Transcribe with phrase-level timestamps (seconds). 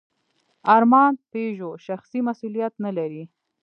[0.75, 3.23] ارمان پيژو شخصي مسوولیت نهلري.